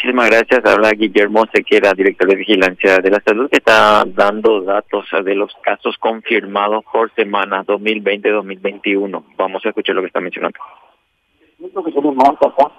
[0.00, 0.64] Muchísimas gracias.
[0.64, 5.52] Habla Guillermo Sequera, director de Vigilancia de la Salud, que está dando datos de los
[5.60, 9.24] casos confirmados por semana 2020-2021.
[9.36, 10.56] Vamos a escuchar lo que está mencionando.
[11.58, 12.70] Que tenemos acá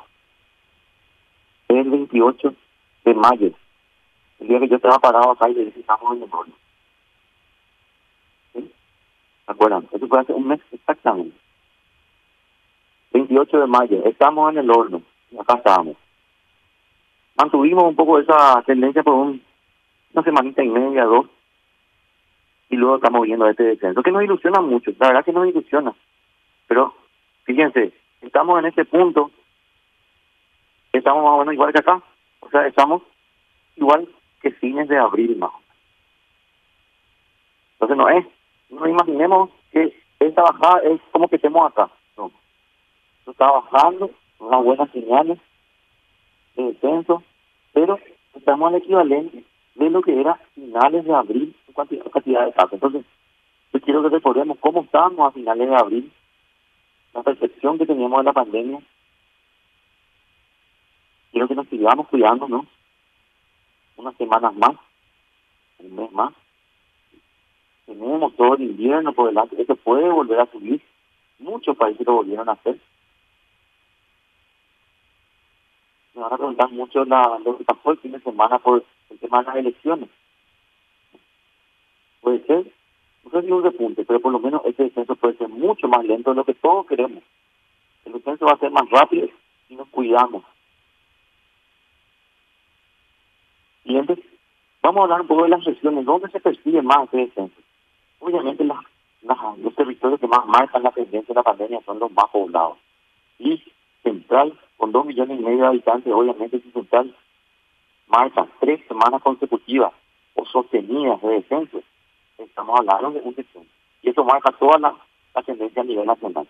[1.68, 2.55] es el 28
[3.04, 3.51] de mayo,
[4.40, 6.54] el día que yo estaba parado acá y le dije, estamos en el horno.
[8.54, 8.72] ¿Sí?
[9.46, 9.90] ¿Se acuerdan?
[9.92, 11.36] Eso fue hace un mes exactamente.
[13.12, 15.01] 28 de mayo, estamos en el horno,
[15.38, 15.97] acá estábamos
[17.40, 19.41] mantuvimos un poco esa tendencia por un,
[20.14, 21.27] una semanita y media, dos,
[22.70, 25.95] y luego estamos viendo este descenso, que nos ilusiona mucho, la verdad que nos ilusiona.
[26.67, 26.94] Pero
[27.45, 29.31] fíjense, estamos en este punto,
[30.91, 32.02] estamos más o menos igual que acá,
[32.41, 33.04] o sea, estamos
[33.78, 34.08] igual
[34.42, 35.52] que fines de abril más
[37.73, 38.26] Entonces no es,
[38.70, 42.31] no imaginemos que esta bajada es como que estemos acá, no.
[43.26, 45.40] está bajando, unas buenas señales
[46.63, 47.23] descenso,
[47.73, 47.99] pero
[48.36, 49.44] estamos al equivalente
[49.76, 52.73] de lo que era finales de abril en cantidad, cantidad de casos.
[52.73, 53.06] Entonces,
[53.73, 56.11] yo quiero que recordemos cómo estábamos a finales de abril,
[57.14, 58.80] la percepción que teníamos de la pandemia.
[61.31, 62.66] Quiero que nos sigamos cuidando, ¿no?
[63.97, 64.75] Unas semanas más,
[65.80, 66.34] un mes más.
[67.86, 70.81] Tenemos todo el invierno por delante, esto puede volver a subir.
[71.39, 72.80] Muchos países lo volvieron a hacer.
[76.20, 79.20] Me van a preguntar mucho la, lo que pasó el fin de semana por el
[79.20, 80.09] tema de las elecciones.
[82.22, 82.72] Puede ser,
[83.23, 86.03] no sé si un repunte, pero por lo menos ese descenso puede ser mucho más
[86.03, 87.23] lento de lo que todos queremos.
[88.03, 89.30] El descenso va a ser más rápido
[89.67, 90.44] si nos cuidamos.
[93.84, 94.22] Siguiente,
[94.84, 97.62] vamos a hablar un poco de las regiones, ¿dónde se percibe más ese descenso?
[98.20, 98.80] Obviamente las,
[99.58, 102.78] los territorios que más marcan la tendencia de la pandemia son los más poblados.
[103.40, 103.64] Y
[104.03, 107.13] central con dos millones y medio de habitantes, obviamente si Central
[108.08, 109.91] marca tres semanas consecutivas
[110.35, 111.81] o sostenidas de descenso,
[112.38, 113.69] estamos hablando de un descenso.
[114.02, 114.95] Y eso marca toda la,
[115.45, 116.47] tendencia a nivel nacional.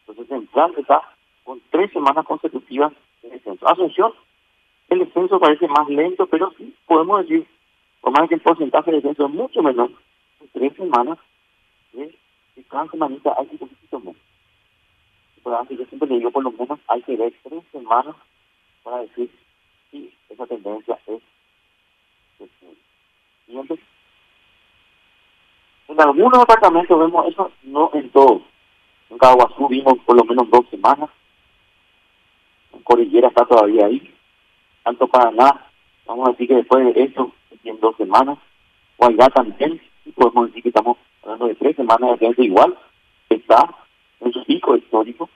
[0.00, 1.02] Entonces Central está
[1.44, 3.68] con tres semanas consecutivas de descenso.
[3.68, 4.12] Asunción,
[4.88, 7.46] el descenso parece más lento, pero sí podemos decir,
[8.00, 9.90] por más que el porcentaje de descenso es mucho menor,
[10.40, 11.18] en tres semanas,
[11.92, 12.12] de,
[12.68, 13.70] cada semanita hay un
[15.42, 18.16] menos yo siempre le digo, por lo menos hay que ver tres semanas
[18.82, 19.30] para decir
[19.90, 21.20] si esa tendencia es
[23.46, 23.78] siguiente.
[25.88, 28.42] En algunos departamentos vemos eso, no en todos.
[29.10, 31.10] En Caguazú vimos por lo menos dos semanas.
[32.72, 34.14] En Cordillera está todavía ahí.
[34.84, 35.66] Tanto Paraná,
[36.06, 37.32] vamos a decir que después de eso,
[37.64, 38.38] en dos semanas.
[38.96, 42.78] Guayrá también, y podemos decir que estamos hablando de tres semanas de tendencia igual.
[43.28, 43.68] Está
[44.24, 45.28] en su pico histórico.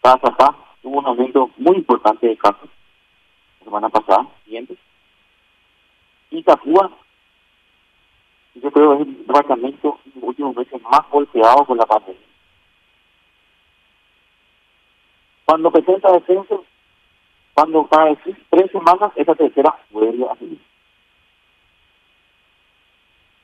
[0.00, 2.68] Pasa tuvo un aumento muy importante de casos
[3.60, 4.76] la semana pasada, siguiente.
[6.30, 6.56] Y yo
[8.70, 12.20] creo que es el departamento en los últimos meses más golpeado por la pandemia.
[15.44, 16.64] Cuando presenta descenso,
[17.54, 20.60] cuando para decir tres semanas, esa tercera vuelve a seguir.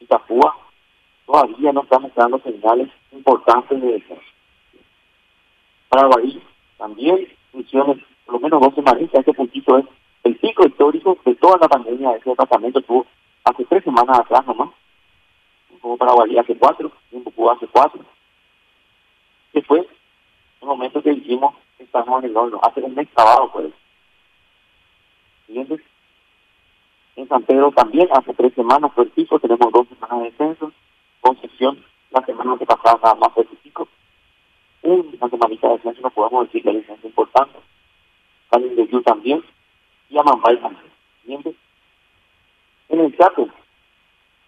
[0.00, 0.56] Y Tafúa
[1.32, 4.22] todavía no está mostrando señales importantes de descenso.
[5.88, 6.42] Para Bahía,
[6.76, 9.86] también funciones, por lo menos dos semanas, este puntito es
[10.24, 13.06] el pico histórico de toda la pandemia de ese departamento tuvo
[13.44, 14.70] hace tres semanas atrás nomás,
[15.80, 18.04] como para Bahía hace cuatro, en Bucú hace cuatro.
[19.54, 19.86] Después,
[20.60, 23.72] un momento que dijimos estamos en el horno, hace un mes sábado pues.
[25.46, 25.82] Siguiente.
[27.16, 30.72] En San Pedro también hace tres semanas fue el pico, tenemos dos semanas de descenso.
[31.22, 33.86] Concepción, la semana que pasaba nada más el pico.
[34.82, 37.60] Una semanita de descenso no podemos decir que descenso importante.
[38.50, 39.40] Cali de Yu también
[40.10, 40.90] y Amambay también.
[41.22, 41.54] Siguiente.
[42.88, 43.48] En el Chaco,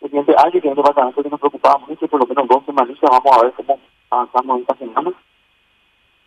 [0.01, 3.39] el siguiente alguien que departamento que nos preocupaba mucho, por lo menos dos semanitas, vamos
[3.39, 3.79] a ver cómo
[4.11, 5.13] avanzamos esta semana.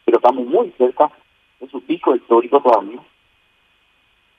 [0.05, 1.11] Pero estamos muy cerca
[1.59, 3.01] de su pico histórico todavía.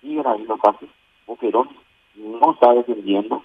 [0.02, 0.88] Ahí los casos.
[1.26, 1.68] Boquerón
[2.14, 3.44] no está defendiendo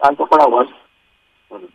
[0.00, 0.68] Alto Paraguay,
[1.48, 1.66] bueno,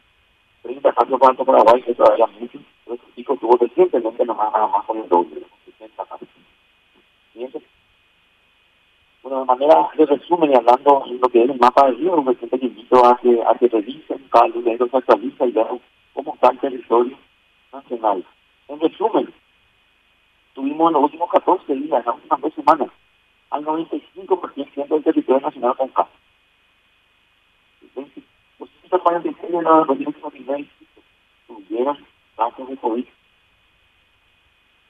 [0.64, 4.68] 30 casos para Alto Paraguay, que todavía mucho, pero este chico tuvo recientemente nomás nada
[4.68, 6.28] más con el doble, 60 casos.
[9.24, 12.22] Bueno, de manera de resumen y hablando en lo que es el mapa del río,
[12.22, 15.82] me siento que invito a que, a que revisen, cada lunes se actualiza y vean
[16.14, 17.18] cómo está el territorio
[17.74, 18.26] nacional.
[18.70, 19.34] En resumen,
[20.54, 22.90] tuvimos en los últimos 14 días, en las últimas dos semanas,
[23.50, 26.14] al 95% del territorio nacional con casos
[28.60, 28.70] los
[29.64, 30.68] 46 de los 2019
[31.48, 31.98] tuvieron
[32.36, 33.06] casos de COVID.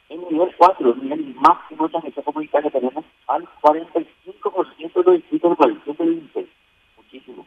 [0.10, 5.50] En nivel 4, el nivel máximo de transmisión comunitaria, tenemos al 45% de los distritos
[5.50, 6.50] del país, es el
[6.96, 7.46] muchísimo.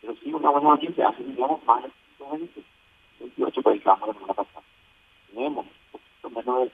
[0.00, 2.62] Pero sí, una buena noticia, hace digamos más de 120,
[3.20, 4.62] 28 predicamos la semana pasada.
[5.32, 6.72] Tenemos un poquito menos del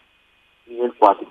[0.66, 1.28] nivel 4.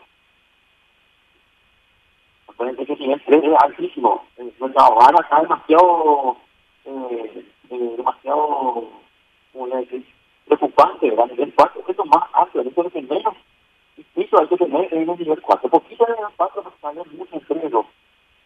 [2.48, 4.24] Acuérdense que el nivel 3 es altísimo.
[4.60, 6.38] Nuestra hogar está demasiado,
[6.86, 8.90] eh, eh, demasiado,
[9.78, 10.06] ¿cómo le decir?
[10.46, 11.28] preocupante, ¿verdad?
[11.28, 13.36] Nivel 4, esto es más alto, eso es lo que menos
[14.14, 15.70] piso hay que tener en el nivel 4.
[15.70, 17.86] Poquito de nivel 4 nos sale mucho entre los,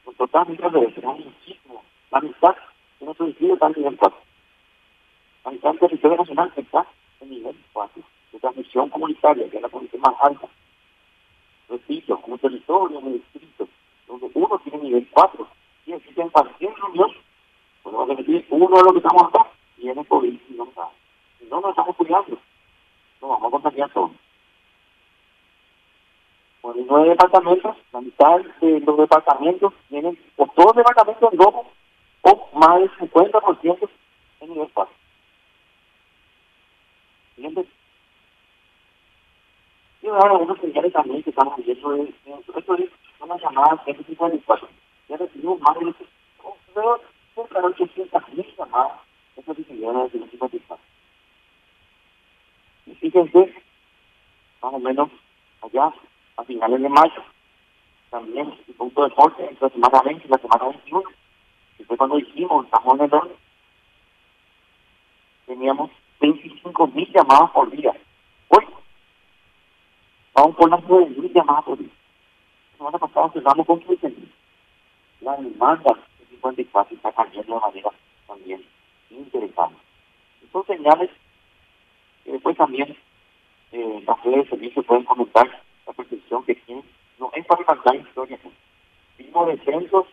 [0.06, 1.84] los totalmente de muchísimo.
[2.12, 2.56] La mitad
[3.00, 4.20] de nuestro distrito está en nivel 4.
[5.46, 6.88] La mitad del territorio nacional está
[7.22, 8.04] en nivel 4.
[8.34, 10.48] De transmisión comunitaria, que es la condición más alta.
[11.70, 13.68] Repito, como territorio, en el distrito,
[14.08, 15.48] donde uno tiene nivel 4,
[15.86, 17.12] y existe en cualquier reunión,
[17.84, 19.48] podemos repetir, uno de los que estamos acá,
[19.78, 20.90] tiene COVID y no está
[21.50, 22.38] no nos estamos cuidando.
[23.22, 24.12] No vamos a contagiar todos.
[26.62, 31.66] Por nueve departamentos, la mitad de los departamentos tienen, o todos los departamentos en rojo,
[32.22, 33.90] o más del 50%
[34.42, 34.94] en nivel 4.
[37.36, 37.66] Siguiente.
[40.04, 42.90] Y ahora algunos señales también que estamos viendo, esto es
[43.20, 44.68] una llamada 154.
[45.10, 45.94] Ya recibimos más de
[47.36, 49.00] 800 mil llamadas,
[49.36, 50.92] esas señales de 154
[53.02, 53.54] fíjense,
[54.62, 55.10] más o menos
[55.62, 55.94] allá,
[56.38, 57.24] a finales de mayo,
[58.10, 61.04] también el punto de deporte entre la semana 20 y la semana 21,
[61.78, 63.32] que fue cuando hicimos el de Oro,
[65.46, 67.94] teníamos 25 mil llamadas por día.
[68.50, 68.66] Hoy,
[70.34, 71.90] vamos por las 9 mil llamadas por día.
[72.72, 74.34] La semana pasada cerramos con 15 mil.
[75.22, 77.90] La demanda de 54 está cambiando de manera
[78.28, 78.66] también
[79.10, 79.80] interesante.
[80.52, 81.10] Son señales
[82.26, 82.98] y después también
[83.72, 85.48] eh, las redes de servicio pueden comentar
[85.88, 86.84] la percepción que tienen.
[87.20, 88.38] No es para cantar historia.
[89.18, 90.06] Vimos descensos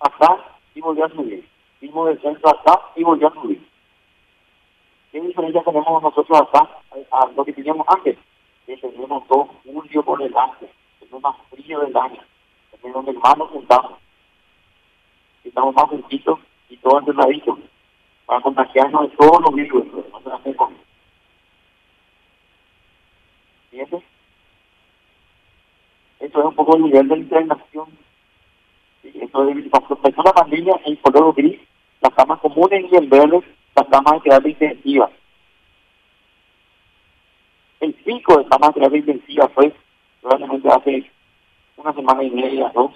[0.00, 0.38] acá
[0.74, 1.46] y volvió a subir.
[1.80, 3.62] Vimos descensos acá y volvió a subir.
[5.10, 6.70] ¿Qué diferencia tenemos nosotros acá
[7.10, 8.16] a, lo que teníamos antes?
[8.64, 10.70] Que tenemos todo julio por delante,
[11.00, 12.20] es más frío del año,
[12.72, 13.98] es donde más nos juntamos.
[15.44, 16.38] Estamos más juntitos
[16.70, 17.58] y todos entrenaditos
[18.24, 19.84] para contagiarnos de todos los virus.
[19.92, 20.30] No se
[23.72, 24.02] ¿Entiendes?
[26.20, 27.88] Eso es un poco el nivel de integración.
[29.02, 31.58] Eso es, cuando empezó la pandemia, en color gris,
[32.02, 33.40] las camas comunes y en verde,
[33.74, 35.10] las camas de terapia intensiva.
[37.80, 39.74] El pico de camas de terapia intensiva fue
[40.20, 41.10] probablemente hace
[41.76, 42.92] una semana y media, dos,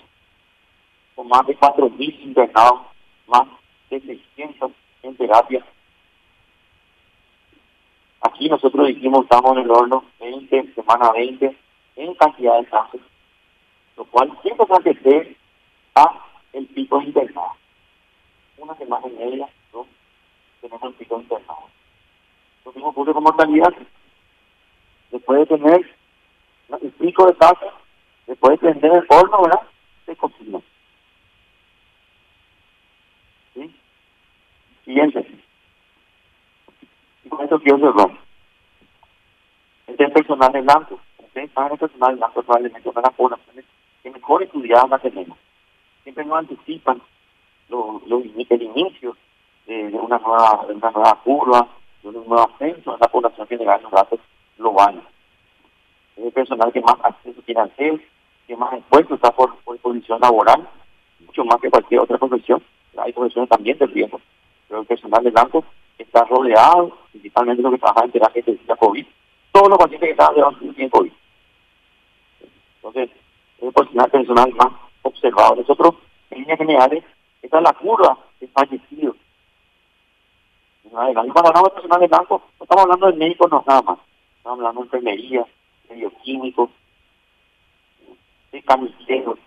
[1.15, 2.83] con más de 4.000 internados,
[3.27, 3.49] más
[3.89, 4.71] de 600
[5.03, 5.65] en terapia
[8.27, 11.57] Aquí nosotros dijimos estamos en el horno 20, semana 20,
[11.95, 13.01] en cantidad de casos,
[13.97, 15.37] lo cual siempre se hace
[15.95, 17.53] a el pico internado.
[18.59, 19.87] Una semana y media, ¿no?
[20.61, 21.69] tenemos el pico internado.
[22.65, 23.73] Lo mismo ocurre con mortalidad.
[25.13, 25.97] Después de tener
[26.83, 27.75] el pico de casos,
[28.27, 29.63] después de tener el horno, ¿verdad?
[30.05, 30.59] Se cocina.
[33.55, 33.73] ¿Sí?
[34.85, 35.47] Siguiente
[37.75, 38.11] cerrar.
[39.87, 41.01] Este es personal de blanco.
[41.19, 43.65] Ustedes saben el personal de blanco probablemente de las poblaciones
[44.03, 45.39] que mejor estudiadas tenemos.
[46.03, 47.03] Siempre nos anticipan
[47.69, 49.17] lo, lo, el inicio
[49.67, 51.69] de, una nueva de una nueva curva,
[52.03, 54.21] de un nuevo ascenso en la población general en los datos
[54.57, 55.03] globales.
[56.17, 58.03] Es el personal que más acceso tiene al CEL,
[58.47, 60.67] que más expuesto está por, por posición laboral,
[61.27, 62.63] mucho más que cualquier otra profesión.
[62.99, 64.21] Hay profesiones también del riesgo,
[64.69, 65.65] pero el personal de blanco
[65.99, 69.07] está rodeado, principalmente los que trabajan en terapia intensiva COVID,
[69.53, 71.13] todos los pacientes que estaban de tienen COVID.
[72.77, 73.11] Entonces,
[73.59, 74.73] es el personal personal más
[75.03, 75.57] observado.
[75.57, 75.95] Nosotros,
[76.31, 77.05] en líneas generales,
[77.43, 79.17] esta es la curva de fallecidos.
[80.91, 83.99] Cuando hablamos de personal de blanco, no estamos hablando de médicos no, nada más.
[84.39, 85.47] Estamos hablando de enfermería,
[85.89, 86.71] de bioquímicos,
[88.53, 89.39] de camiseros,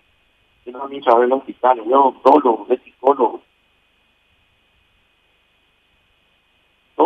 [0.64, 3.40] de los administradores de los hospitales, de odontólogos, de psicólogos,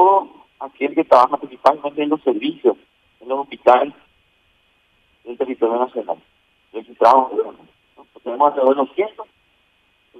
[0.04, 0.28] todo
[0.61, 2.76] aquel que trabaja principalmente en los servicios,
[3.20, 3.94] en los hospitales
[5.25, 6.18] del territorio nacional.
[6.73, 7.54] Registrados, ¿no?
[8.23, 9.08] tenemos alrededor de los 100.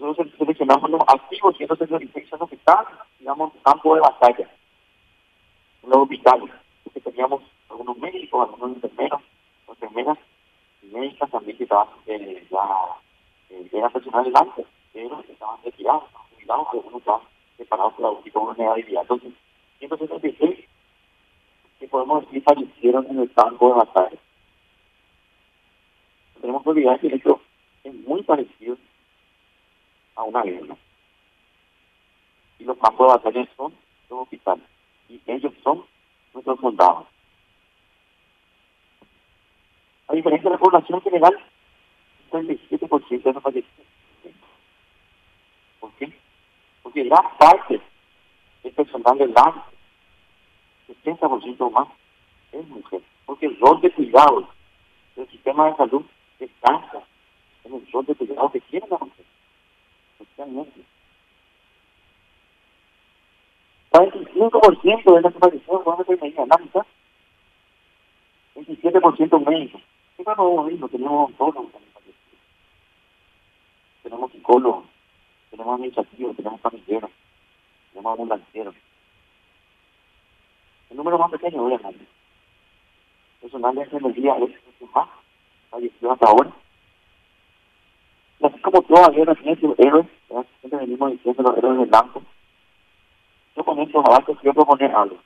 [0.01, 2.85] Nosotros seleccionamos los activos, 166 son los que están,
[3.19, 4.51] digamos, campo de batalla,
[5.83, 6.51] en los hospitales.
[6.85, 9.21] Porque teníamos algunos médicos, algunos enfermeros,
[9.69, 10.19] enfermeras
[10.83, 12.59] médicas también que estaban, eh, ya,
[13.51, 17.21] eh, eran personal delante, pero estaban retirados, jubilados, algunos estaban
[17.57, 19.03] separados por algún tipo de vulnerabilidad.
[19.03, 19.33] Entonces,
[19.89, 20.67] 176
[21.79, 24.19] que podemos decir fallecieron en el campo de batalla.
[26.41, 27.41] tenemos que olvidar que esto
[27.85, 28.77] es muy parecido
[30.17, 30.77] a una guerra.
[32.59, 33.75] Y los campos de batalla son
[34.09, 34.65] los hospitales.
[35.09, 35.85] Y ellos son
[36.33, 37.07] nuestros soldados.
[40.09, 41.37] A diferencia de la población general,
[42.33, 43.87] el 37% de los fallecidos.
[45.81, 46.13] ¿Por qué?
[46.83, 47.81] Porque gran parte
[48.63, 49.63] del personal del LAN,
[51.03, 51.89] 70% más,
[52.53, 53.03] es mujer.
[53.27, 54.49] Porque el rol de cuidado
[55.17, 56.05] del sistema de salud
[56.39, 57.03] descansa
[57.65, 59.25] en el rol de cuidado que tiene la mujer.
[60.21, 60.81] Especialmente.
[63.95, 66.87] 45% de las apariciones van a la mitad.
[68.57, 69.81] 27% médicos.
[70.17, 70.91] ¿Qué vamos a ver?
[70.91, 71.67] Tenemos todos
[74.03, 74.85] Tenemos psicólogos,
[75.51, 77.11] tenemos administrativos, tenemos familiares,
[77.93, 78.75] tenemos ambulancieros.
[80.91, 82.05] El número más pequeño, obviamente.
[83.41, 84.51] Personal de enfermería es
[84.81, 85.09] el más
[85.71, 86.51] falleció hasta ahora.
[88.41, 90.07] Y así como todavía no tiene sus héroes,
[90.61, 92.23] siempre venimos diciendo los héroes del blanco,
[93.57, 95.17] yo con estos abajo quiero proponer algo.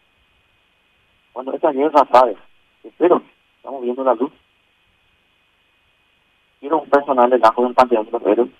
[1.33, 2.37] Cuando esta guerra sabe,
[2.85, 3.23] espero,
[3.57, 4.33] estamos viendo la luz,
[6.61, 8.51] quiero un personal de bajo de un panteón de los héroes.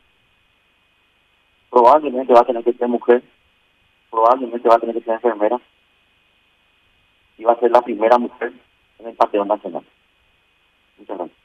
[1.71, 3.23] Probablemente va a tener que ser mujer,
[4.11, 5.61] probablemente va a tener que ser enfermera,
[7.39, 8.53] y va a ser la primera mujer
[8.99, 9.85] en el Panteón Nacional.
[10.99, 11.38] Muchas gracias.